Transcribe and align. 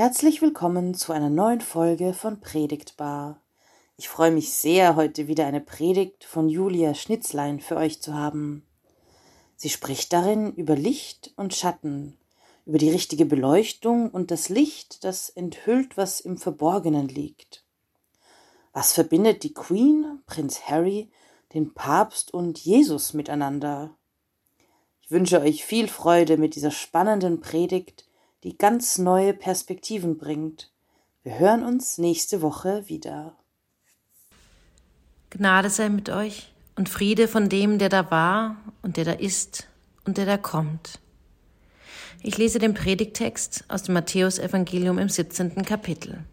Herzlich 0.00 0.40
willkommen 0.40 0.94
zu 0.94 1.12
einer 1.12 1.28
neuen 1.28 1.60
Folge 1.60 2.14
von 2.14 2.40
Predigtbar. 2.40 3.38
Ich 3.98 4.08
freue 4.08 4.30
mich 4.30 4.50
sehr, 4.54 4.96
heute 4.96 5.28
wieder 5.28 5.44
eine 5.44 5.60
Predigt 5.60 6.24
von 6.24 6.48
Julia 6.48 6.94
Schnitzlein 6.94 7.60
für 7.60 7.76
euch 7.76 8.00
zu 8.00 8.14
haben. 8.14 8.64
Sie 9.56 9.68
spricht 9.68 10.14
darin 10.14 10.54
über 10.54 10.74
Licht 10.74 11.34
und 11.36 11.54
Schatten, 11.54 12.16
über 12.64 12.78
die 12.78 12.88
richtige 12.88 13.26
Beleuchtung 13.26 14.08
und 14.08 14.30
das 14.30 14.48
Licht, 14.48 15.04
das 15.04 15.28
enthüllt, 15.28 15.98
was 15.98 16.20
im 16.20 16.38
Verborgenen 16.38 17.08
liegt. 17.08 17.66
Was 18.72 18.94
verbindet 18.94 19.42
die 19.42 19.52
Queen, 19.52 20.22
Prinz 20.24 20.62
Harry, 20.62 21.10
den 21.52 21.74
Papst 21.74 22.32
und 22.32 22.58
Jesus 22.58 23.12
miteinander? 23.12 23.94
Ich 25.02 25.10
wünsche 25.10 25.42
euch 25.42 25.62
viel 25.62 25.88
Freude 25.88 26.38
mit 26.38 26.54
dieser 26.54 26.70
spannenden 26.70 27.40
Predigt, 27.40 28.06
die 28.42 28.56
ganz 28.56 28.96
neue 28.96 29.34
Perspektiven 29.34 30.16
bringt. 30.16 30.72
Wir 31.22 31.38
hören 31.38 31.62
uns 31.62 31.98
nächste 31.98 32.40
Woche 32.40 32.88
wieder. 32.88 33.36
Gnade 35.28 35.68
sei 35.68 35.90
mit 35.90 36.08
euch 36.08 36.52
und 36.74 36.88
Friede 36.88 37.28
von 37.28 37.48
dem, 37.48 37.78
der 37.78 37.90
da 37.90 38.10
war 38.10 38.56
und 38.82 38.96
der 38.96 39.04
da 39.04 39.12
ist 39.12 39.68
und 40.06 40.16
der 40.16 40.24
da 40.24 40.38
kommt. 40.38 41.00
Ich 42.22 42.38
lese 42.38 42.58
den 42.58 42.74
Predigtext 42.74 43.64
aus 43.68 43.82
dem 43.82 43.94
Matthäusevangelium 43.94 44.98
im 44.98 45.08
17. 45.08 45.62
Kapitel. 45.64 46.24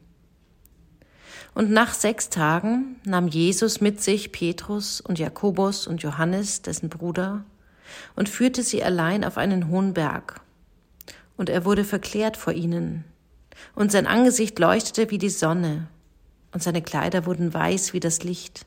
Und 1.54 1.72
nach 1.72 1.94
sechs 1.94 2.30
Tagen 2.30 2.98
nahm 3.04 3.28
Jesus 3.28 3.82
mit 3.82 4.02
sich 4.02 4.32
Petrus 4.32 5.02
und 5.02 5.20
Jakobus 5.20 5.88
und 5.88 6.04
Johannes, 6.04 6.62
dessen 6.62 6.90
Bruder, 6.90 7.46
und 8.16 8.30
führte 8.30 8.64
sie 8.64 8.84
allein 8.84 9.24
auf 9.24 9.38
einen 9.38 9.70
hohen 9.70 9.94
Berg 9.94 10.42
und 11.38 11.50
er 11.50 11.64
wurde 11.66 11.84
verklärt 11.84 12.36
vor 12.36 12.54
ihnen, 12.54 13.06
und 13.76 13.92
sein 13.92 14.08
Angesicht 14.08 14.60
leuchtete 14.60 15.10
wie 15.10 15.18
die 15.18 15.30
Sonne, 15.30 15.88
und 16.52 16.62
seine 16.64 16.82
Kleider 16.82 17.26
wurden 17.26 17.54
weiß 17.54 17.94
wie 17.94 18.00
das 18.00 18.24
Licht. 18.24 18.66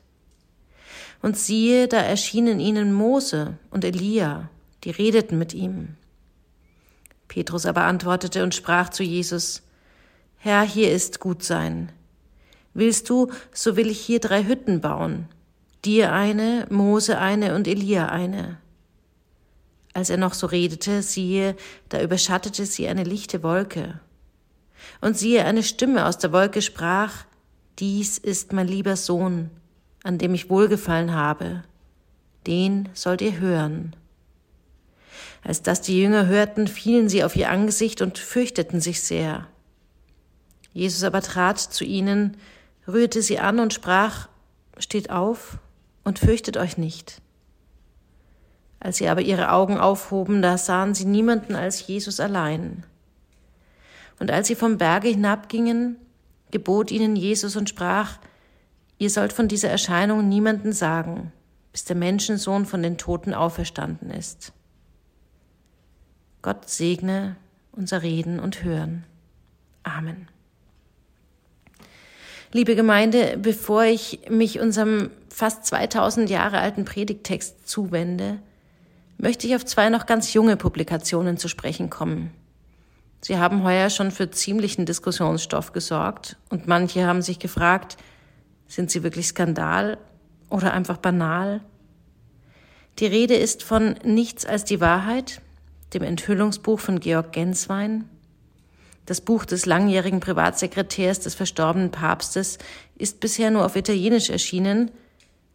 Und 1.21 1.37
siehe, 1.37 1.87
da 1.87 1.97
erschienen 1.97 2.59
ihnen 2.59 2.93
Mose 2.93 3.57
und 3.69 3.85
Elia, 3.85 4.49
die 4.83 4.91
redeten 4.91 5.37
mit 5.37 5.53
ihm. 5.53 5.95
Petrus 7.27 7.65
aber 7.65 7.83
antwortete 7.83 8.43
und 8.43 8.55
sprach 8.55 8.89
zu 8.89 9.03
Jesus, 9.03 9.61
Herr, 10.37 10.63
hier 10.63 10.91
ist 10.91 11.19
gut 11.19 11.43
sein. 11.43 11.91
Willst 12.73 13.09
du, 13.09 13.31
so 13.53 13.75
will 13.75 13.89
ich 13.89 13.99
hier 13.99 14.19
drei 14.19 14.45
Hütten 14.45 14.81
bauen, 14.81 15.27
dir 15.83 16.13
eine, 16.13 16.65
Mose 16.69 17.17
eine 17.17 17.55
und 17.55 17.67
Elia 17.67 18.07
eine. 18.07 18.57
Als 19.93 20.09
er 20.09 20.17
noch 20.17 20.33
so 20.33 20.47
redete, 20.47 21.01
siehe, 21.01 21.55
da 21.89 22.01
überschattete 22.01 22.65
sie 22.65 22.87
eine 22.87 23.03
lichte 23.03 23.43
Wolke. 23.43 23.99
Und 25.01 25.17
siehe, 25.17 25.45
eine 25.45 25.63
Stimme 25.63 26.05
aus 26.05 26.17
der 26.17 26.31
Wolke 26.31 26.61
sprach, 26.61 27.25
Dies 27.79 28.17
ist 28.17 28.53
mein 28.53 28.67
lieber 28.67 28.95
Sohn, 28.95 29.49
an 30.03 30.17
dem 30.17 30.33
ich 30.33 30.49
wohlgefallen 30.49 31.13
habe. 31.13 31.63
Den 32.47 32.89
sollt 32.93 33.21
ihr 33.21 33.39
hören. 33.39 33.95
Als 35.43 35.63
das 35.63 35.81
die 35.81 35.99
Jünger 35.99 36.27
hörten, 36.27 36.67
fielen 36.67 37.09
sie 37.09 37.23
auf 37.23 37.35
ihr 37.35 37.49
Angesicht 37.49 38.01
und 38.01 38.19
fürchteten 38.19 38.81
sich 38.81 39.01
sehr. 39.01 39.47
Jesus 40.73 41.03
aber 41.03 41.21
trat 41.21 41.59
zu 41.59 41.83
ihnen, 41.83 42.37
rührte 42.87 43.21
sie 43.21 43.39
an 43.39 43.59
und 43.59 43.73
sprach, 43.73 44.29
Steht 44.77 45.09
auf 45.09 45.57
und 46.03 46.19
fürchtet 46.19 46.57
euch 46.57 46.77
nicht. 46.77 47.21
Als 48.81 48.97
sie 48.97 49.07
aber 49.07 49.21
ihre 49.21 49.51
Augen 49.51 49.77
aufhoben, 49.77 50.41
da 50.41 50.57
sahen 50.57 50.95
sie 50.95 51.05
niemanden 51.05 51.55
als 51.55 51.85
Jesus 51.85 52.19
allein. 52.19 52.83
Und 54.19 54.31
als 54.31 54.47
sie 54.47 54.55
vom 54.55 54.79
Berge 54.79 55.07
hinabgingen, 55.07 55.97
gebot 56.49 56.89
ihnen 56.89 57.15
Jesus 57.15 57.55
und 57.55 57.69
sprach, 57.69 58.17
ihr 58.97 59.11
sollt 59.11 59.33
von 59.33 59.47
dieser 59.47 59.69
Erscheinung 59.69 60.27
niemanden 60.27 60.73
sagen, 60.73 61.31
bis 61.71 61.85
der 61.85 61.95
Menschensohn 61.95 62.65
von 62.65 62.81
den 62.81 62.97
Toten 62.97 63.35
auferstanden 63.35 64.09
ist. 64.09 64.51
Gott 66.41 66.67
segne 66.67 67.35
unser 67.71 68.01
Reden 68.01 68.39
und 68.39 68.63
Hören. 68.63 69.05
Amen. 69.83 70.27
Liebe 72.51 72.75
Gemeinde, 72.75 73.37
bevor 73.39 73.83
ich 73.83 74.21
mich 74.27 74.59
unserem 74.59 75.11
fast 75.29 75.67
2000 75.67 76.31
Jahre 76.31 76.57
alten 76.57 76.83
Predigtext 76.83 77.67
zuwende, 77.67 78.39
möchte 79.21 79.45
ich 79.45 79.55
auf 79.55 79.65
zwei 79.65 79.89
noch 79.89 80.07
ganz 80.07 80.33
junge 80.33 80.57
Publikationen 80.57 81.37
zu 81.37 81.47
sprechen 81.47 81.91
kommen. 81.91 82.31
Sie 83.21 83.37
haben 83.37 83.63
heuer 83.63 83.91
schon 83.91 84.09
für 84.09 84.31
ziemlichen 84.31 84.87
Diskussionsstoff 84.87 85.73
gesorgt 85.73 86.37
und 86.49 86.67
manche 86.67 87.05
haben 87.05 87.21
sich 87.21 87.37
gefragt, 87.37 87.97
sind 88.67 88.89
sie 88.89 89.03
wirklich 89.03 89.27
Skandal 89.27 89.99
oder 90.49 90.73
einfach 90.73 90.97
banal? 90.97 91.61
Die 92.97 93.05
Rede 93.05 93.35
ist 93.35 93.61
von 93.61 93.95
Nichts 94.03 94.43
als 94.45 94.63
die 94.65 94.81
Wahrheit, 94.81 95.41
dem 95.93 96.01
Enthüllungsbuch 96.01 96.79
von 96.79 96.99
Georg 96.99 97.31
Genswein. 97.31 98.05
Das 99.05 99.21
Buch 99.21 99.45
des 99.45 99.67
langjährigen 99.67 100.19
Privatsekretärs 100.19 101.19
des 101.19 101.35
verstorbenen 101.35 101.91
Papstes 101.91 102.57
ist 102.97 103.19
bisher 103.19 103.51
nur 103.51 103.65
auf 103.65 103.75
Italienisch 103.75 104.31
erschienen, 104.31 104.89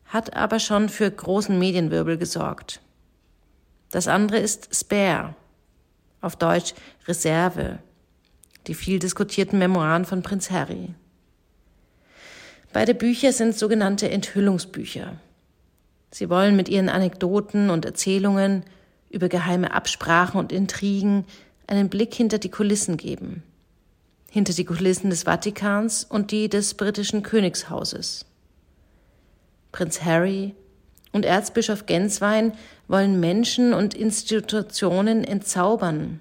hat 0.04 0.36
aber 0.36 0.60
schon 0.60 0.88
für 0.88 1.10
großen 1.10 1.58
Medienwirbel 1.58 2.16
gesorgt. 2.16 2.80
Das 3.90 4.08
andere 4.08 4.38
ist 4.38 4.74
Spare, 4.74 5.34
auf 6.20 6.36
Deutsch 6.36 6.74
Reserve, 7.06 7.78
die 8.66 8.74
viel 8.74 8.98
diskutierten 8.98 9.58
Memoiren 9.58 10.04
von 10.04 10.22
Prinz 10.22 10.50
Harry. 10.50 10.94
Beide 12.72 12.94
Bücher 12.94 13.32
sind 13.32 13.56
sogenannte 13.56 14.10
Enthüllungsbücher. 14.10 15.14
Sie 16.10 16.28
wollen 16.28 16.56
mit 16.56 16.68
ihren 16.68 16.88
Anekdoten 16.88 17.70
und 17.70 17.84
Erzählungen 17.84 18.64
über 19.10 19.28
geheime 19.28 19.72
Absprachen 19.72 20.38
und 20.38 20.52
Intrigen 20.52 21.24
einen 21.66 21.88
Blick 21.88 22.14
hinter 22.14 22.38
die 22.38 22.50
Kulissen 22.50 22.96
geben. 22.96 23.42
Hinter 24.30 24.52
die 24.52 24.64
Kulissen 24.64 25.10
des 25.10 25.22
Vatikans 25.22 26.04
und 26.04 26.32
die 26.32 26.48
des 26.48 26.74
britischen 26.74 27.22
Königshauses. 27.22 28.26
Prinz 29.72 30.02
Harry 30.02 30.54
und 31.16 31.24
Erzbischof 31.24 31.86
Genswein 31.86 32.52
wollen 32.88 33.18
Menschen 33.18 33.72
und 33.72 33.94
Institutionen 33.94 35.24
entzaubern 35.24 36.20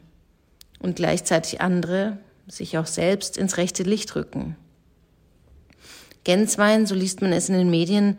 und 0.79 0.95
gleichzeitig 0.95 1.59
andere, 1.59 2.17
sich 2.47 2.77
auch 2.77 2.85
selbst 2.85 3.37
ins 3.37 3.57
rechte 3.57 3.83
Licht 3.83 4.15
rücken. 4.15 4.55
Genswein, 6.23 6.85
so 6.85 6.95
liest 6.95 7.21
man 7.21 7.33
es 7.33 7.49
in 7.49 7.55
den 7.55 7.69
Medien, 7.69 8.17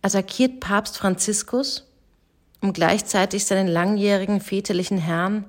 attackiert 0.00 0.60
Papst 0.60 0.96
Franziskus, 0.96 1.86
um 2.62 2.72
gleichzeitig 2.72 3.44
seinen 3.44 3.68
langjährigen 3.68 4.40
väterlichen 4.40 4.98
Herrn, 4.98 5.44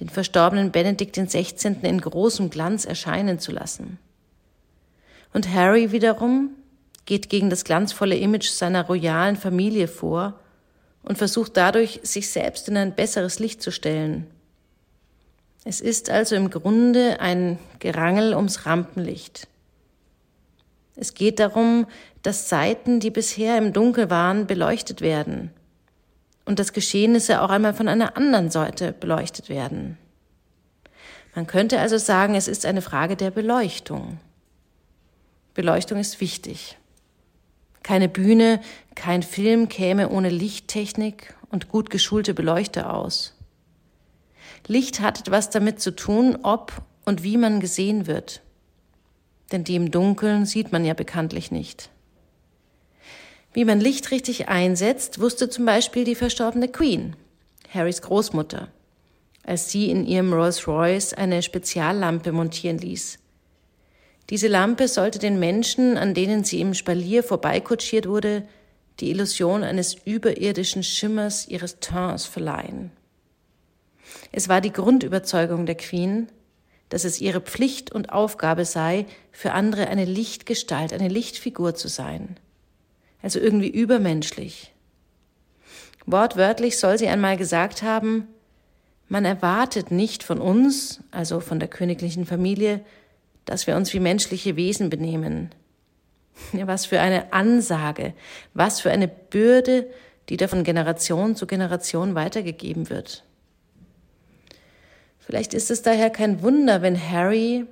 den 0.00 0.08
verstorbenen 0.08 0.72
Benedikt 0.72 1.16
XVI., 1.16 1.76
in 1.82 2.00
großem 2.00 2.50
Glanz 2.50 2.84
erscheinen 2.84 3.38
zu 3.38 3.52
lassen. 3.52 3.98
Und 5.32 5.52
Harry 5.54 5.92
wiederum 5.92 6.50
geht 7.06 7.28
gegen 7.28 7.50
das 7.50 7.64
glanzvolle 7.64 8.16
Image 8.16 8.48
seiner 8.48 8.86
royalen 8.86 9.36
Familie 9.36 9.88
vor 9.88 10.38
und 11.02 11.18
versucht 11.18 11.56
dadurch, 11.56 12.00
sich 12.02 12.30
selbst 12.30 12.68
in 12.68 12.76
ein 12.76 12.94
besseres 12.94 13.38
Licht 13.38 13.62
zu 13.62 13.70
stellen. 13.70 14.26
Es 15.64 15.80
ist 15.80 16.10
also 16.10 16.34
im 16.34 16.50
Grunde 16.50 17.20
ein 17.20 17.58
Gerangel 17.78 18.34
ums 18.34 18.66
Rampenlicht. 18.66 19.48
Es 20.96 21.14
geht 21.14 21.40
darum, 21.40 21.86
dass 22.22 22.48
Seiten, 22.48 23.00
die 23.00 23.10
bisher 23.10 23.58
im 23.58 23.72
Dunkel 23.72 24.10
waren, 24.10 24.46
beleuchtet 24.46 25.00
werden 25.00 25.50
und 26.44 26.58
dass 26.58 26.72
Geschehnisse 26.72 27.40
auch 27.42 27.50
einmal 27.50 27.74
von 27.74 27.88
einer 27.88 28.16
anderen 28.16 28.50
Seite 28.50 28.92
beleuchtet 28.92 29.48
werden. 29.48 29.98
Man 31.34 31.46
könnte 31.46 31.80
also 31.80 31.98
sagen, 31.98 32.34
es 32.34 32.46
ist 32.46 32.64
eine 32.64 32.82
Frage 32.82 33.16
der 33.16 33.30
Beleuchtung. 33.30 34.18
Beleuchtung 35.54 35.98
ist 35.98 36.20
wichtig. 36.20 36.76
Keine 37.84 38.08
Bühne, 38.08 38.60
kein 38.96 39.22
Film 39.22 39.68
käme 39.68 40.08
ohne 40.08 40.30
Lichttechnik 40.30 41.34
und 41.50 41.68
gut 41.68 41.90
geschulte 41.90 42.32
Beleuchter 42.32 42.92
aus. 42.92 43.36
Licht 44.66 45.00
hat 45.00 45.20
etwas 45.20 45.50
damit 45.50 45.80
zu 45.80 45.94
tun, 45.94 46.38
ob 46.42 46.82
und 47.04 47.22
wie 47.22 47.36
man 47.36 47.60
gesehen 47.60 48.06
wird. 48.06 48.40
Denn 49.52 49.64
die 49.64 49.76
im 49.76 49.90
Dunkeln 49.90 50.46
sieht 50.46 50.72
man 50.72 50.86
ja 50.86 50.94
bekanntlich 50.94 51.50
nicht. 51.50 51.90
Wie 53.52 53.66
man 53.66 53.80
Licht 53.80 54.10
richtig 54.10 54.48
einsetzt, 54.48 55.20
wusste 55.20 55.50
zum 55.50 55.66
Beispiel 55.66 56.04
die 56.04 56.14
verstorbene 56.14 56.68
Queen, 56.68 57.14
Harrys 57.68 58.00
Großmutter, 58.00 58.68
als 59.44 59.70
sie 59.70 59.90
in 59.90 60.06
ihrem 60.06 60.32
Rolls 60.32 60.66
Royce 60.66 61.12
eine 61.12 61.42
Speziallampe 61.42 62.32
montieren 62.32 62.78
ließ. 62.78 63.18
Diese 64.30 64.48
Lampe 64.48 64.88
sollte 64.88 65.18
den 65.18 65.38
Menschen, 65.38 65.96
an 65.98 66.14
denen 66.14 66.44
sie 66.44 66.60
im 66.60 66.74
Spalier 66.74 67.22
vorbeikutschiert 67.22 68.08
wurde, 68.08 68.46
die 69.00 69.10
Illusion 69.10 69.62
eines 69.62 69.94
überirdischen 70.04 70.82
Schimmers 70.82 71.48
ihres 71.48 71.80
Tons 71.80 72.24
verleihen. 72.26 72.90
Es 74.32 74.48
war 74.48 74.60
die 74.60 74.72
Grundüberzeugung 74.72 75.66
der 75.66 75.74
Queen, 75.74 76.28
dass 76.88 77.04
es 77.04 77.20
ihre 77.20 77.40
Pflicht 77.40 77.92
und 77.92 78.12
Aufgabe 78.12 78.64
sei, 78.64 79.06
für 79.32 79.52
andere 79.52 79.88
eine 79.88 80.04
Lichtgestalt, 80.04 80.92
eine 80.92 81.08
Lichtfigur 81.08 81.74
zu 81.74 81.88
sein. 81.88 82.36
Also 83.22 83.40
irgendwie 83.40 83.70
übermenschlich. 83.70 84.72
Wortwörtlich 86.06 86.78
soll 86.78 86.98
sie 86.98 87.08
einmal 87.08 87.36
gesagt 87.36 87.82
haben, 87.82 88.28
man 89.08 89.24
erwartet 89.24 89.90
nicht 89.90 90.22
von 90.22 90.38
uns, 90.38 91.00
also 91.10 91.40
von 91.40 91.58
der 91.58 91.68
königlichen 91.68 92.26
Familie, 92.26 92.84
dass 93.44 93.66
wir 93.66 93.76
uns 93.76 93.92
wie 93.92 94.00
menschliche 94.00 94.56
Wesen 94.56 94.90
benehmen. 94.90 95.50
Ja, 96.52 96.66
was 96.66 96.86
für 96.86 97.00
eine 97.00 97.32
Ansage, 97.32 98.14
was 98.54 98.80
für 98.80 98.90
eine 98.90 99.08
Bürde, 99.08 99.86
die 100.28 100.36
da 100.36 100.48
von 100.48 100.64
Generation 100.64 101.36
zu 101.36 101.46
Generation 101.46 102.14
weitergegeben 102.14 102.90
wird. 102.90 103.24
Vielleicht 105.20 105.54
ist 105.54 105.70
es 105.70 105.82
daher 105.82 106.10
kein 106.10 106.42
Wunder, 106.42 106.82
wenn 106.82 107.00
Harry, 107.00 107.66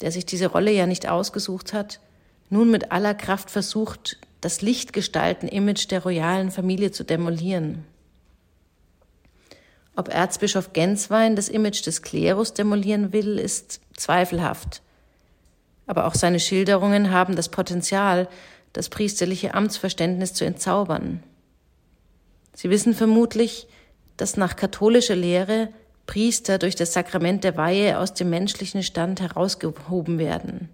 der 0.00 0.12
sich 0.12 0.26
diese 0.26 0.46
Rolle 0.46 0.70
ja 0.70 0.86
nicht 0.86 1.08
ausgesucht 1.08 1.72
hat, 1.72 2.00
nun 2.50 2.70
mit 2.70 2.92
aller 2.92 3.14
Kraft 3.14 3.50
versucht, 3.50 4.18
das 4.40 4.62
Lichtgestalten-Image 4.62 5.90
der 5.90 6.02
royalen 6.02 6.50
Familie 6.50 6.92
zu 6.92 7.04
demolieren. 7.04 7.84
Ob 9.96 10.08
Erzbischof 10.08 10.72
Genswein 10.72 11.36
das 11.36 11.48
Image 11.48 11.86
des 11.86 12.02
Klerus 12.02 12.52
demolieren 12.52 13.12
will, 13.12 13.38
ist 13.38 13.80
zweifelhaft. 13.96 14.82
Aber 15.86 16.06
auch 16.06 16.14
seine 16.14 16.40
Schilderungen 16.40 17.10
haben 17.10 17.36
das 17.36 17.48
Potenzial, 17.48 18.28
das 18.72 18.88
priesterliche 18.88 19.54
Amtsverständnis 19.54 20.34
zu 20.34 20.44
entzaubern. 20.44 21.22
Sie 22.54 22.70
wissen 22.70 22.94
vermutlich, 22.94 23.66
dass 24.16 24.36
nach 24.36 24.56
katholischer 24.56 25.16
Lehre 25.16 25.68
Priester 26.06 26.58
durch 26.58 26.76
das 26.76 26.92
Sakrament 26.92 27.44
der 27.44 27.56
Weihe 27.56 27.98
aus 27.98 28.14
dem 28.14 28.30
menschlichen 28.30 28.82
Stand 28.82 29.20
herausgehoben 29.20 30.18
werden. 30.18 30.68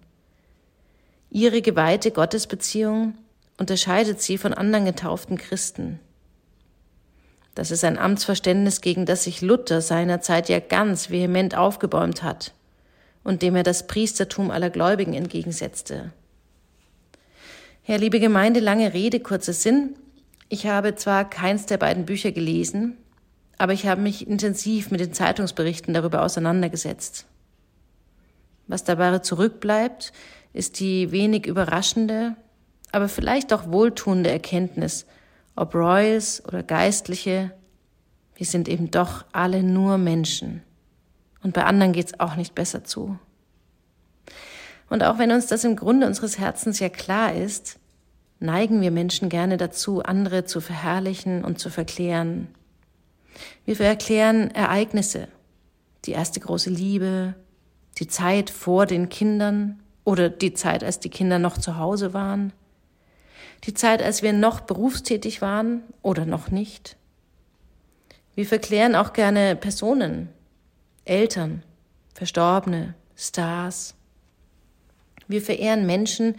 Ihre 1.29 1.61
geweihte 1.61 2.11
Gottesbeziehung 2.11 3.15
unterscheidet 3.57 4.21
sie 4.21 4.37
von 4.37 4.53
anderen 4.53 4.85
getauften 4.85 5.37
Christen. 5.37 5.99
Das 7.55 7.71
ist 7.71 7.83
ein 7.83 7.97
Amtsverständnis, 7.97 8.81
gegen 8.81 9.05
das 9.05 9.23
sich 9.23 9.41
Luther 9.41 9.81
seinerzeit 9.81 10.49
ja 10.49 10.59
ganz 10.59 11.09
vehement 11.09 11.55
aufgebäumt 11.55 12.23
hat 12.23 12.53
und 13.23 13.41
dem 13.41 13.55
er 13.55 13.63
das 13.63 13.87
Priestertum 13.87 14.51
aller 14.51 14.69
Gläubigen 14.69 15.13
entgegensetzte. 15.13 16.11
Herr, 17.83 17.97
liebe 17.97 18.19
Gemeinde, 18.19 18.59
lange 18.59 18.93
Rede, 18.93 19.19
kurzer 19.19 19.53
Sinn. 19.53 19.95
Ich 20.49 20.67
habe 20.67 20.95
zwar 20.95 21.29
keins 21.29 21.65
der 21.65 21.77
beiden 21.77 22.05
Bücher 22.05 22.31
gelesen, 22.31 22.97
aber 23.57 23.73
ich 23.73 23.87
habe 23.87 24.01
mich 24.01 24.27
intensiv 24.27 24.91
mit 24.91 24.99
den 24.99 25.13
Zeitungsberichten 25.13 25.93
darüber 25.93 26.23
auseinandergesetzt. 26.23 27.25
Was 28.67 28.83
dabei 28.83 29.19
zurückbleibt, 29.19 30.13
ist 30.53 30.79
die 30.79 31.11
wenig 31.11 31.45
überraschende, 31.45 32.35
aber 32.91 33.07
vielleicht 33.07 33.53
auch 33.53 33.71
wohltuende 33.71 34.29
Erkenntnis, 34.29 35.05
ob 35.55 35.75
Royals 35.75 36.43
oder 36.45 36.63
Geistliche, 36.63 37.51
wir 38.35 38.45
sind 38.45 38.67
eben 38.67 38.91
doch 38.91 39.25
alle 39.31 39.63
nur 39.63 39.97
Menschen. 39.97 40.63
Und 41.43 41.53
bei 41.53 41.63
anderen 41.63 41.93
geht's 41.93 42.19
auch 42.19 42.35
nicht 42.35 42.55
besser 42.55 42.83
zu. 42.83 43.17
Und 44.89 45.03
auch 45.03 45.17
wenn 45.17 45.31
uns 45.31 45.47
das 45.47 45.63
im 45.63 45.75
Grunde 45.75 46.05
unseres 46.05 46.37
Herzens 46.37 46.79
ja 46.79 46.89
klar 46.89 47.33
ist, 47.33 47.79
neigen 48.39 48.81
wir 48.81 48.91
Menschen 48.91 49.29
gerne 49.29 49.57
dazu, 49.57 50.03
andere 50.03 50.45
zu 50.45 50.61
verherrlichen 50.61 51.43
und 51.43 51.59
zu 51.59 51.69
verklären. 51.69 52.47
Wir 53.65 53.75
verklären 53.75 54.51
Ereignisse, 54.51 55.27
die 56.05 56.11
erste 56.11 56.39
große 56.39 56.69
Liebe, 56.69 57.35
die 57.99 58.07
Zeit 58.07 58.49
vor 58.49 58.85
den 58.85 59.09
Kindern 59.09 59.79
oder 60.03 60.29
die 60.29 60.53
Zeit, 60.53 60.83
als 60.83 60.99
die 60.99 61.09
Kinder 61.09 61.39
noch 61.39 61.57
zu 61.57 61.77
Hause 61.77 62.13
waren, 62.13 62.51
die 63.63 63.73
Zeit, 63.73 64.01
als 64.01 64.23
wir 64.23 64.33
noch 64.33 64.61
berufstätig 64.61 65.41
waren 65.41 65.83
oder 66.01 66.25
noch 66.25 66.49
nicht. 66.49 66.97
Wir 68.33 68.45
verklären 68.45 68.95
auch 68.95 69.13
gerne 69.13 69.55
Personen, 69.55 70.29
Eltern, 71.05 71.63
Verstorbene, 72.13 72.93
Stars. 73.15 73.95
Wir 75.27 75.41
verehren 75.41 75.87
Menschen, 75.87 76.35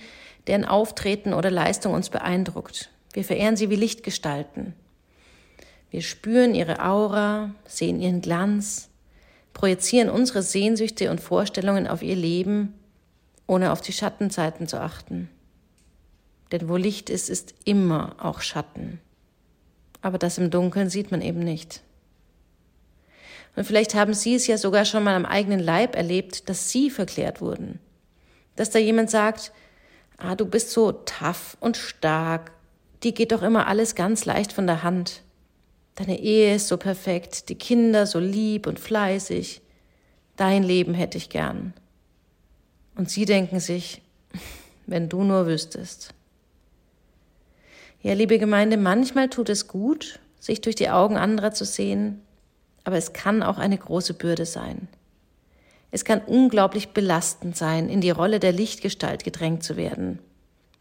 deren 0.47 0.64
Auftreten 0.64 1.32
oder 1.35 1.50
Leistung 1.50 1.94
uns 1.94 2.11
beeindruckt. 2.11 2.91
Wir 3.12 3.25
verehren 3.25 3.56
sie 3.56 3.70
wie 3.70 3.76
Lichtgestalten. 3.76 4.75
Wir 5.91 6.00
spüren 6.00 6.55
ihre 6.55 6.85
Aura, 6.85 7.55
sehen 7.67 8.00
ihren 8.00 8.20
Glanz, 8.20 8.88
projizieren 9.53 10.09
unsere 10.09 10.43
Sehnsüchte 10.43 11.11
und 11.11 11.20
Vorstellungen 11.20 11.88
auf 11.88 12.03
ihr 12.03 12.17
Leben, 12.17 12.75
ohne 13.47 13.73
auf 13.73 13.81
die 13.81 13.93
Schattenzeiten 13.93 14.69
zu 14.69 14.81
achten. 14.81 15.29
Denn 16.53 16.69
wo 16.69 16.76
Licht 16.76 17.11
ist, 17.11 17.29
ist 17.29 17.55
immer 17.64 18.14
auch 18.19 18.41
Schatten. 18.41 19.00
Aber 20.03 20.19
das 20.19 20.38
im 20.38 20.50
Dunkeln 20.50 20.88
sieht 20.88 21.11
man 21.11 21.20
eben 21.20 21.41
nicht. 21.41 21.82
Und 23.54 23.64
vielleicht 23.64 23.94
haben 23.94 24.14
Sie 24.14 24.34
es 24.34 24.46
ja 24.46 24.56
sogar 24.56 24.84
schon 24.84 25.04
mal 25.04 25.14
am 25.14 25.26
eigenen 25.26 25.60
Leib 25.60 25.94
erlebt, 25.94 26.49
dass 26.49 26.70
Sie 26.70 26.90
verklärt 26.90 27.40
wurden. 27.40 27.81
Dass 28.56 28.70
da 28.70 28.78
jemand 28.78 29.10
sagt, 29.10 29.52
ah, 30.16 30.34
du 30.34 30.46
bist 30.46 30.70
so 30.70 30.93
tough 30.93 31.56
und 31.60 31.76
stark, 31.76 32.52
die 33.02 33.12
geht 33.12 33.32
doch 33.32 33.43
immer 33.43 33.66
alles 33.66 33.94
ganz 33.94 34.25
leicht 34.25 34.52
von 34.52 34.66
der 34.66 34.82
Hand. 34.82 35.22
Deine 35.96 36.19
Ehe 36.19 36.54
ist 36.54 36.69
so 36.69 36.78
perfekt, 36.78 37.49
die 37.49 37.56
Kinder 37.56 38.06
so 38.06 38.19
lieb 38.19 38.66
und 38.66 38.81
fleißig. 38.81 39.60
Dein 40.37 40.62
Leben 40.62 40.94
hätte 40.94 41.19
ich 41.19 41.28
gern. 41.28 41.75
Und 42.94 43.10
Sie 43.10 43.25
denken 43.25 43.60
sich, 43.60 44.00
wenn 44.87 45.08
du 45.08 45.25
nur 45.25 45.46
wüsstest. 45.46 46.14
Ja, 48.00 48.14
liebe 48.14 48.38
Gemeinde, 48.38 48.76
manchmal 48.76 49.28
tut 49.28 49.49
es 49.49 49.69
gut, 49.69 50.19
sich 50.40 50.60
durch 50.60 50.75
die 50.75 50.90
Augen 50.90 51.16
anderer 51.16 51.52
zu 51.52 51.64
sehen, 51.64 52.20
aber 52.84 52.96
es 52.96 53.12
kann 53.12 53.43
auch 53.43 53.58
eine 53.58 53.79
große 53.79 54.14
Bürde 54.14 54.46
sein. 54.46 54.88
Es 55.90 56.04
kann 56.04 56.23
unglaublich 56.23 56.88
belastend 56.90 57.56
sein, 57.56 57.88
in 57.88 58.00
die 58.00 58.11
Rolle 58.11 58.40
der 58.40 58.52
Lichtgestalt 58.52 59.25
gedrängt 59.25 59.62
zu 59.62 59.76
werden, 59.76 60.18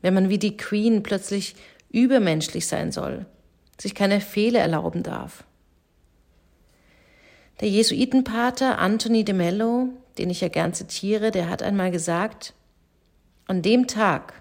wenn 0.02 0.14
man 0.14 0.30
wie 0.30 0.40
die 0.40 0.58
Queen 0.58 1.04
plötzlich 1.04 1.56
übermenschlich 1.90 2.66
sein 2.68 2.92
soll, 2.92 3.25
sich 3.80 3.94
keine 3.94 4.22
Fehler 4.22 4.62
erlauben 4.62 5.04
darf. 5.04 5.44
Der 7.60 7.70
Jesuitenpater 7.70 8.80
Anthony 8.80 9.24
de 9.24 9.36
Mello, 9.36 9.90
den 10.18 10.30
ich 10.30 10.42
ja 10.42 10.48
gern 10.48 10.74
zitiere, 10.74 11.30
der 11.30 11.50
hat 11.50 11.62
einmal 11.62 11.92
gesagt, 11.92 12.54
an 13.46 13.62
dem 13.62 13.88
Tag, 13.88 14.34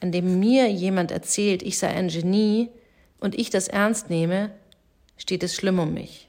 an 0.00 0.10
dem 0.10 0.40
mir 0.40 0.70
jemand 0.70 1.10
erzählt, 1.10 1.62
ich 1.62 1.78
sei 1.78 1.88
ein 1.88 2.08
Genie 2.08 2.70
und 3.20 3.34
ich 3.34 3.50
das 3.50 3.68
ernst 3.68 4.10
nehme, 4.10 4.50
steht 5.16 5.42
es 5.42 5.54
schlimm 5.54 5.78
um 5.78 5.94
mich. 5.94 6.28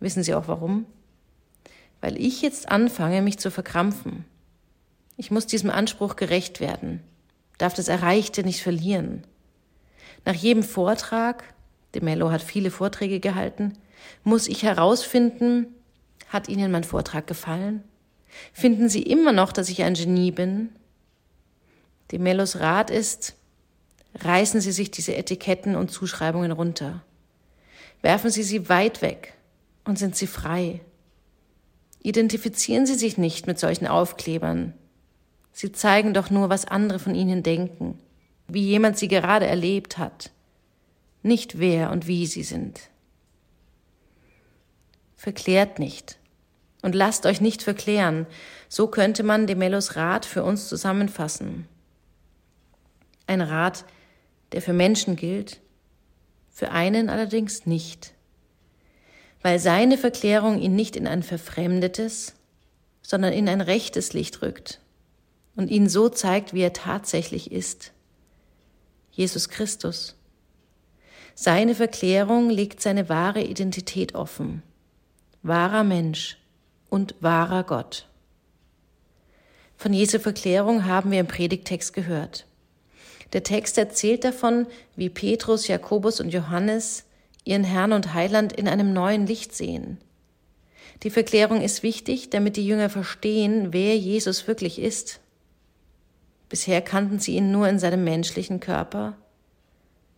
Wissen 0.00 0.22
Sie 0.22 0.34
auch 0.34 0.48
warum? 0.48 0.86
Weil 2.00 2.20
ich 2.20 2.42
jetzt 2.42 2.68
anfange, 2.70 3.22
mich 3.22 3.38
zu 3.38 3.50
verkrampfen. 3.50 4.24
Ich 5.16 5.30
muss 5.30 5.46
diesem 5.46 5.70
Anspruch 5.70 6.16
gerecht 6.16 6.60
werden, 6.60 7.02
darf 7.58 7.72
das 7.72 7.88
Erreichte 7.88 8.44
nicht 8.44 8.62
verlieren. 8.62 9.24
Nach 10.24 10.34
jedem 10.34 10.62
Vortrag, 10.62 11.44
de 11.94 12.02
Mello 12.02 12.30
hat 12.30 12.42
viele 12.42 12.70
Vorträge 12.70 13.20
gehalten, 13.20 13.72
muss 14.24 14.46
ich 14.46 14.62
herausfinden, 14.62 15.68
hat 16.28 16.48
Ihnen 16.48 16.70
mein 16.70 16.84
Vortrag 16.84 17.26
gefallen? 17.26 17.82
Finden 18.52 18.88
Sie 18.90 19.02
immer 19.02 19.32
noch, 19.32 19.52
dass 19.52 19.70
ich 19.70 19.82
ein 19.82 19.94
Genie 19.94 20.32
bin? 20.32 20.68
De 22.10 22.18
Mellos 22.18 22.60
Rat 22.60 22.90
ist, 22.90 23.36
reißen 24.16 24.60
Sie 24.60 24.72
sich 24.72 24.90
diese 24.90 25.16
Etiketten 25.16 25.76
und 25.76 25.90
Zuschreibungen 25.90 26.52
runter. 26.52 27.02
Werfen 28.02 28.30
Sie 28.30 28.42
sie 28.42 28.68
weit 28.68 29.00
weg 29.00 29.35
und 29.86 29.98
sind 29.98 30.16
Sie 30.16 30.26
frei. 30.26 30.80
Identifizieren 32.02 32.86
Sie 32.86 32.94
sich 32.94 33.16
nicht 33.16 33.46
mit 33.46 33.58
solchen 33.58 33.86
Aufklebern. 33.86 34.74
Sie 35.52 35.72
zeigen 35.72 36.12
doch 36.12 36.28
nur, 36.28 36.50
was 36.50 36.66
andere 36.66 36.98
von 36.98 37.14
Ihnen 37.14 37.42
denken, 37.42 37.98
wie 38.48 38.62
jemand 38.62 38.98
Sie 38.98 39.08
gerade 39.08 39.46
erlebt 39.46 39.96
hat, 39.96 40.30
nicht 41.22 41.58
wer 41.58 41.90
und 41.90 42.06
wie 42.06 42.26
Sie 42.26 42.42
sind. 42.42 42.90
Verklärt 45.16 45.78
nicht 45.78 46.18
und 46.82 46.94
lasst 46.94 47.24
euch 47.24 47.40
nicht 47.40 47.62
verklären. 47.62 48.26
So 48.68 48.88
könnte 48.88 49.22
man 49.22 49.46
Demelos 49.46 49.96
Rat 49.96 50.26
für 50.26 50.44
uns 50.44 50.68
zusammenfassen. 50.68 51.66
Ein 53.26 53.40
Rat, 53.40 53.84
der 54.52 54.62
für 54.62 54.72
Menschen 54.72 55.16
gilt, 55.16 55.60
für 56.50 56.70
einen 56.70 57.08
allerdings 57.08 57.66
nicht 57.66 58.15
weil 59.46 59.60
seine 59.60 59.96
Verklärung 59.96 60.58
ihn 60.58 60.74
nicht 60.74 60.96
in 60.96 61.06
ein 61.06 61.22
verfremdetes, 61.22 62.34
sondern 63.00 63.32
in 63.32 63.48
ein 63.48 63.60
rechtes 63.60 64.12
Licht 64.12 64.42
rückt 64.42 64.80
und 65.54 65.70
ihn 65.70 65.88
so 65.88 66.08
zeigt, 66.08 66.52
wie 66.52 66.62
er 66.62 66.72
tatsächlich 66.72 67.52
ist. 67.52 67.92
Jesus 69.12 69.48
Christus. 69.48 70.16
Seine 71.36 71.76
Verklärung 71.76 72.50
legt 72.50 72.82
seine 72.82 73.08
wahre 73.08 73.40
Identität 73.40 74.16
offen. 74.16 74.64
Wahrer 75.44 75.84
Mensch 75.84 76.38
und 76.90 77.14
wahrer 77.20 77.62
Gott. 77.62 78.08
Von 79.76 79.92
Jesu 79.92 80.18
Verklärung 80.18 80.86
haben 80.86 81.12
wir 81.12 81.20
im 81.20 81.28
Predigtext 81.28 81.92
gehört. 81.92 82.46
Der 83.32 83.44
Text 83.44 83.78
erzählt 83.78 84.24
davon, 84.24 84.66
wie 84.96 85.08
Petrus, 85.08 85.68
Jakobus 85.68 86.18
und 86.18 86.30
Johannes 86.30 87.05
ihren 87.46 87.64
Herrn 87.64 87.92
und 87.92 88.12
Heiland 88.12 88.52
in 88.52 88.68
einem 88.68 88.92
neuen 88.92 89.26
Licht 89.26 89.54
sehen. 89.54 89.98
Die 91.02 91.10
Verklärung 91.10 91.62
ist 91.62 91.82
wichtig, 91.82 92.30
damit 92.30 92.56
die 92.56 92.66
Jünger 92.66 92.90
verstehen, 92.90 93.72
wer 93.72 93.96
Jesus 93.96 94.48
wirklich 94.48 94.80
ist. 94.80 95.20
Bisher 96.48 96.80
kannten 96.80 97.18
sie 97.18 97.36
ihn 97.36 97.52
nur 97.52 97.68
in 97.68 97.78
seinem 97.78 98.04
menschlichen 98.04 98.60
Körper. 98.60 99.16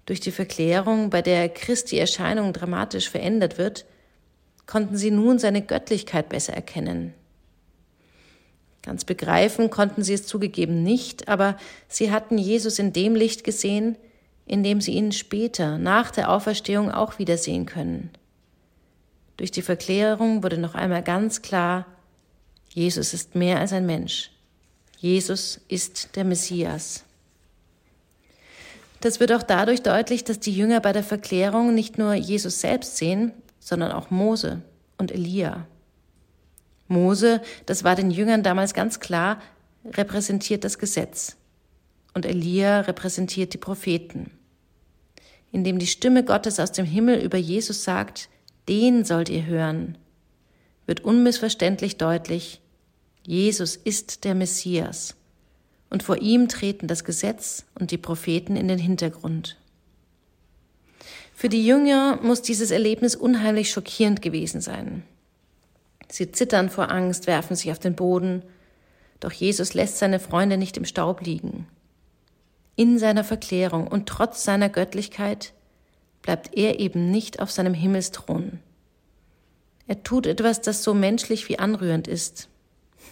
Durch 0.07 0.21
die 0.21 0.31
Verklärung, 0.31 1.11
bei 1.11 1.21
der 1.21 1.49
Christi 1.49 1.99
Erscheinung 1.99 2.53
dramatisch 2.53 3.11
verändert 3.11 3.59
wird, 3.59 3.85
konnten 4.67 4.97
sie 4.97 5.11
nun 5.11 5.39
seine 5.39 5.63
Göttlichkeit 5.63 6.29
besser 6.29 6.55
erkennen. 6.55 7.13
Ganz 8.83 9.05
begreifen 9.05 9.69
konnten 9.69 10.03
sie 10.03 10.15
es 10.15 10.27
zugegeben 10.27 10.83
nicht, 10.83 11.29
aber 11.29 11.59
sie 11.89 12.11
hatten 12.11 12.39
Jesus 12.39 12.79
in 12.79 12.93
dem 12.93 13.15
Licht 13.15 13.45
gesehen, 13.45 13.97
in 14.49 14.63
dem 14.63 14.81
sie 14.81 14.93
ihn 14.93 15.13
später, 15.13 15.79
nach 15.79 16.11
der 16.11 16.31
Auferstehung, 16.31 16.91
auch 16.91 17.19
wiedersehen 17.19 17.67
können. 17.67 18.11
Durch 19.37 19.51
die 19.51 19.63
Verklärung 19.63 20.43
wurde 20.43 20.59
noch 20.59 20.75
einmal 20.75 21.03
ganz 21.03 21.43
klar, 21.43 21.87
Jesus 22.71 23.15
ist 23.15 23.35
mehr 23.35 23.61
als 23.61 23.73
ein 23.73 23.87
Mensch. 23.87 24.31
Jesus 24.99 25.61
ist 25.69 26.17
der 26.17 26.25
Messias. 26.25 27.05
Das 29.01 29.21
wird 29.21 29.33
auch 29.33 29.45
dadurch 29.45 29.83
deutlich, 29.83 30.25
dass 30.25 30.41
die 30.41 30.53
Jünger 30.53 30.81
bei 30.81 30.93
der 30.93 31.05
Verklärung 31.05 31.75
nicht 31.75 31.99
nur 31.99 32.15
Jesus 32.15 32.61
selbst 32.61 32.97
sehen, 32.97 33.33
sondern 33.61 33.93
auch 33.93 34.11
Mose 34.11 34.63
und 34.97 35.13
Elia. 35.13 35.67
Mose, 36.89 37.43
das 37.67 37.85
war 37.85 37.95
den 37.95 38.11
Jüngern 38.11 38.43
damals 38.43 38.75
ganz 38.75 38.99
klar, 38.99 39.41
repräsentiert 39.85 40.65
das 40.65 40.79
Gesetz 40.79 41.37
und 42.15 42.27
Elia 42.27 42.81
repräsentiert 42.81 43.55
die 43.55 43.59
Propheten. 43.59 44.33
Indem 45.53 45.79
die 45.79 45.87
Stimme 45.87 46.25
Gottes 46.25 46.61
aus 46.61 46.73
dem 46.73 46.85
Himmel 46.85 47.21
über 47.21 47.39
Jesus 47.39 47.85
sagt, 47.85 48.29
den 48.69 49.05
sollt 49.05 49.29
ihr 49.29 49.47
hören, 49.47 49.97
wird 50.87 51.01
unmissverständlich 51.01 51.97
deutlich, 51.97 52.61
Jesus 53.27 53.77
ist 53.77 54.25
der 54.25 54.35
Messias 54.35 55.15
und 55.91 56.03
vor 56.03 56.19
ihm 56.19 56.49
treten 56.49 56.87
das 56.87 57.05
Gesetz 57.05 57.65
und 57.79 57.91
die 57.91 57.99
Propheten 57.99 58.57
in 58.57 58.69
den 58.69 58.79
Hintergrund. 58.79 59.57
Für 61.35 61.49
die 61.49 61.65
Jünger 61.65 62.19
muss 62.23 62.43
dieses 62.43 62.71
Erlebnis 62.71 63.15
unheimlich 63.15 63.71
schockierend 63.71 64.23
gewesen 64.23 64.61
sein. 64.61 65.03
Sie 66.11 66.33
zittern 66.33 66.71
vor 66.71 66.91
Angst, 66.91 67.27
werfen 67.27 67.55
sich 67.55 67.71
auf 67.71 67.79
den 67.79 67.95
Boden, 67.95 68.43
doch 69.21 69.33
Jesus 69.33 69.75
lässt 69.75 69.99
seine 69.99 70.21
Freunde 70.21 70.57
nicht 70.57 70.77
im 70.77 70.85
Staub 70.85 71.21
liegen. 71.21 71.67
In 72.79 72.97
seiner 73.01 73.25
Verklärung 73.25 73.89
und 73.89 74.09
trotz 74.09 74.45
seiner 74.45 74.69
Göttlichkeit 74.69 75.53
bleibt 76.23 76.57
er 76.57 76.79
eben 76.79 77.11
nicht 77.11 77.41
auf 77.41 77.51
seinem 77.51 77.75
Himmelsthron. 77.75 78.61
Er 79.89 80.05
tut 80.05 80.29
etwas, 80.29 80.61
das 80.61 80.85
so 80.85 80.95
menschlich 80.95 81.49
wie 81.49 81.59
anrührend 81.59 82.07
ist, 82.07 82.49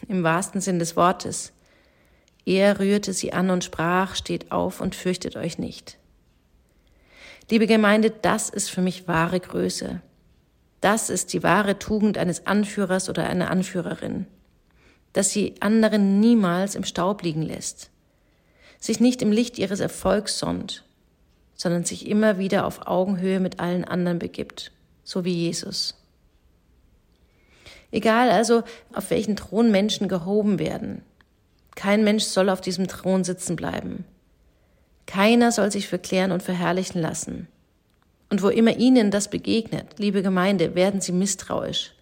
im 0.07 0.23
wahrsten 0.23 0.61
Sinn 0.61 0.79
des 0.79 0.95
Wortes. 0.95 1.53
Er 2.45 2.79
rührte 2.79 3.13
sie 3.13 3.33
an 3.33 3.51
und 3.51 3.65
sprach, 3.65 4.15
steht 4.15 4.53
auf 4.53 4.81
und 4.81 4.95
fürchtet 4.95 5.35
euch 5.35 5.59
nicht. 5.59 5.99
Liebe 7.51 7.67
Gemeinde, 7.67 8.11
das 8.11 8.51
ist 8.51 8.71
für 8.71 8.83
mich 8.83 9.09
wahre 9.09 9.41
Größe. 9.41 10.01
Das 10.81 11.11
ist 11.11 11.33
die 11.33 11.43
wahre 11.43 11.81
Tugend 11.81 12.19
eines 12.19 12.47
Anführers 12.47 13.09
oder 13.09 13.29
einer 13.29 13.51
Anführerin, 13.51 14.29
dass 15.13 15.31
sie 15.31 15.57
anderen 15.59 16.21
niemals 16.21 16.77
im 16.77 16.85
Staub 16.85 17.23
liegen 17.23 17.43
lässt, 17.43 17.91
sich 18.79 19.01
nicht 19.01 19.23
im 19.23 19.33
Licht 19.33 19.59
ihres 19.59 19.81
Erfolgs 19.81 20.39
sonnt, 20.39 20.85
sondern 21.55 21.85
sich 21.85 22.09
immer 22.09 22.39
wieder 22.39 22.67
auf 22.67 22.87
Augenhöhe 22.87 23.41
mit 23.41 23.61
allen 23.61 23.85
anderen 23.85 24.19
begibt, 24.19 24.73
so 25.05 25.25
wie 25.25 25.35
Jesus. 25.35 25.95
Egal 27.91 28.31
also, 28.31 28.63
auf 28.93 29.11
welchen 29.11 29.37
Thron 29.37 29.71
Menschen 29.71 30.09
gehoben 30.09 30.59
werden, 30.59 31.03
kein 31.75 32.05
Mensch 32.05 32.25
soll 32.25 32.49
auf 32.49 32.61
diesem 32.61 32.89
Thron 32.89 33.23
sitzen 33.23 33.57
bleiben. 33.57 34.05
Keiner 35.07 35.53
soll 35.53 35.71
sich 35.71 35.89
verklären 35.89 36.33
und 36.33 36.43
verherrlichen 36.43 37.01
lassen. 37.01 37.49
Und 38.29 38.43
wo 38.43 38.49
immer 38.49 38.77
ihnen 38.77 39.11
das 39.11 39.31
begegnet, 39.31 39.99
liebe 39.99 40.23
Gemeinde, 40.23 40.75
werden 40.75 41.01
sie 41.01 41.13
misstrauisch. 41.13 41.93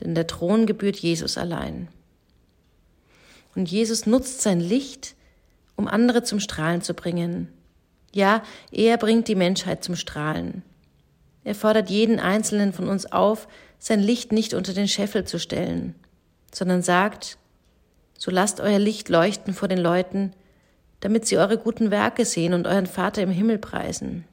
Denn 0.00 0.14
der 0.14 0.26
Thron 0.26 0.66
gebührt 0.66 0.96
Jesus 0.96 1.38
allein. 1.38 1.88
Und 3.54 3.70
Jesus 3.70 4.06
nutzt 4.06 4.42
sein 4.42 4.60
Licht, 4.60 5.14
um 5.80 5.88
andere 5.88 6.22
zum 6.22 6.40
Strahlen 6.40 6.82
zu 6.82 6.92
bringen. 6.92 7.48
Ja, 8.12 8.42
er 8.70 8.98
bringt 8.98 9.28
die 9.28 9.34
Menschheit 9.34 9.82
zum 9.82 9.96
Strahlen. 9.96 10.62
Er 11.42 11.54
fordert 11.54 11.88
jeden 11.88 12.20
einzelnen 12.20 12.74
von 12.74 12.86
uns 12.86 13.10
auf, 13.10 13.48
sein 13.78 14.00
Licht 14.00 14.30
nicht 14.30 14.52
unter 14.52 14.74
den 14.74 14.88
Scheffel 14.88 15.24
zu 15.24 15.38
stellen, 15.38 15.94
sondern 16.52 16.82
sagt, 16.82 17.38
so 18.18 18.30
lasst 18.30 18.60
euer 18.60 18.78
Licht 18.78 19.08
leuchten 19.08 19.54
vor 19.54 19.68
den 19.68 19.78
Leuten, 19.78 20.34
damit 21.00 21.26
sie 21.26 21.38
eure 21.38 21.56
guten 21.56 21.90
Werke 21.90 22.26
sehen 22.26 22.52
und 22.52 22.66
euren 22.66 22.84
Vater 22.84 23.22
im 23.22 23.30
Himmel 23.30 23.56
preisen. 23.56 24.26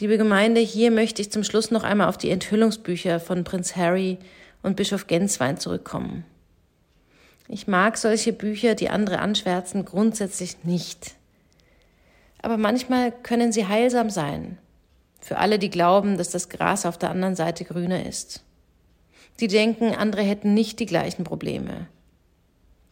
Liebe 0.00 0.18
Gemeinde, 0.18 0.60
hier 0.60 0.90
möchte 0.90 1.22
ich 1.22 1.30
zum 1.30 1.44
Schluss 1.44 1.70
noch 1.70 1.84
einmal 1.84 2.08
auf 2.08 2.18
die 2.18 2.30
Enthüllungsbücher 2.30 3.20
von 3.20 3.44
Prinz 3.44 3.76
Harry 3.76 4.18
und 4.64 4.74
Bischof 4.74 5.06
Genswein 5.06 5.58
zurückkommen. 5.58 6.24
Ich 7.48 7.66
mag 7.66 7.96
solche 7.96 8.32
Bücher, 8.32 8.74
die 8.74 8.90
andere 8.90 9.20
anschwärzen, 9.20 9.84
grundsätzlich 9.84 10.64
nicht. 10.64 11.14
Aber 12.42 12.56
manchmal 12.56 13.12
können 13.12 13.52
sie 13.52 13.66
heilsam 13.66 14.10
sein. 14.10 14.58
Für 15.20 15.38
alle, 15.38 15.58
die 15.58 15.70
glauben, 15.70 16.18
dass 16.18 16.30
das 16.30 16.48
Gras 16.48 16.86
auf 16.86 16.98
der 16.98 17.10
anderen 17.10 17.36
Seite 17.36 17.64
grüner 17.64 18.06
ist. 18.06 18.42
Die 19.40 19.48
denken, 19.48 19.94
andere 19.94 20.22
hätten 20.22 20.54
nicht 20.54 20.80
die 20.80 20.86
gleichen 20.86 21.24
Probleme 21.24 21.88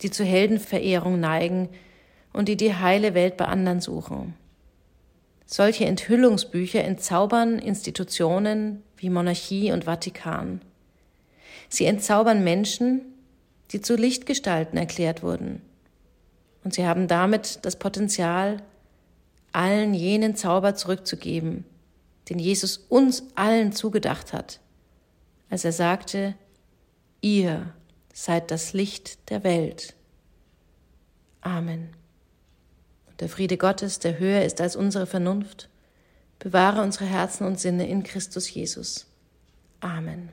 die 0.04 0.10
zu 0.10 0.24
Heldenverehrung 0.24 1.18
neigen 1.18 1.68
und 2.32 2.48
die 2.48 2.56
die 2.56 2.74
heile 2.74 3.14
Welt 3.14 3.36
bei 3.36 3.46
anderen 3.46 3.80
suchen. 3.80 4.34
Solche 5.46 5.86
Enthüllungsbücher 5.86 6.82
entzaubern 6.84 7.58
Institutionen 7.58 8.82
wie 8.96 9.10
Monarchie 9.10 9.72
und 9.72 9.84
Vatikan. 9.84 10.60
Sie 11.68 11.86
entzaubern 11.86 12.44
Menschen, 12.44 13.02
die 13.70 13.80
zu 13.80 13.96
Lichtgestalten 13.96 14.78
erklärt 14.78 15.22
wurden. 15.22 15.62
Und 16.62 16.74
sie 16.74 16.86
haben 16.86 17.08
damit 17.08 17.60
das 17.62 17.76
Potenzial, 17.76 18.62
allen 19.52 19.94
jenen 19.94 20.34
Zauber 20.34 20.74
zurückzugeben, 20.74 21.64
den 22.28 22.38
Jesus 22.38 22.78
uns 22.88 23.22
allen 23.34 23.72
zugedacht 23.72 24.32
hat, 24.32 24.60
als 25.50 25.64
er 25.64 25.72
sagte, 25.72 26.34
ihr 27.20 27.72
seid 28.12 28.50
das 28.50 28.72
Licht 28.72 29.30
der 29.30 29.44
Welt. 29.44 29.94
Amen. 31.40 31.90
Und 33.06 33.20
der 33.20 33.28
Friede 33.28 33.58
Gottes, 33.58 33.98
der 33.98 34.18
höher 34.18 34.42
ist 34.42 34.60
als 34.60 34.74
unsere 34.74 35.06
Vernunft, 35.06 35.68
bewahre 36.38 36.82
unsere 36.82 37.04
Herzen 37.04 37.46
und 37.46 37.60
Sinne 37.60 37.86
in 37.88 38.02
Christus 38.02 38.52
Jesus. 38.52 39.06
Amen. 39.80 40.30